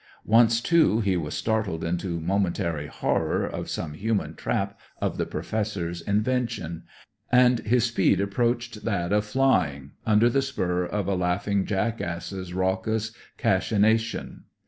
Once, 0.25 0.61
too, 0.61 0.99
he 0.99 1.15
was 1.15 1.35
startled 1.35 1.83
into 1.83 2.19
momentary 2.19 2.87
horror 2.87 3.45
of 3.45 3.69
some 3.69 3.93
human 3.93 4.33
trap 4.33 4.79
of 4.99 5.17
the 5.19 5.27
Professor's 5.27 6.01
invention; 6.01 6.81
and 7.31 7.59
his 7.59 7.83
speed 7.85 8.19
approached 8.19 8.83
that 8.83 9.13
of 9.13 9.23
flying, 9.23 9.91
under 10.03 10.27
the 10.27 10.41
spur 10.41 10.83
of 10.87 11.07
a 11.07 11.13
laughing 11.13 11.65
jackass's 11.67 12.51
raucous 12.51 13.11
cachinnation. 13.37 14.45